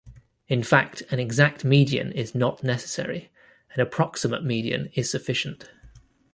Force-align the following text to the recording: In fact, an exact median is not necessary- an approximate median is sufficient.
In 0.47 0.63
fact, 0.63 1.03
an 1.11 1.19
exact 1.19 1.63
median 1.63 2.11
is 2.11 2.33
not 2.33 2.63
necessary- 2.63 3.29
an 3.75 3.81
approximate 3.81 4.43
median 4.43 4.89
is 4.95 5.11
sufficient. 5.11 5.69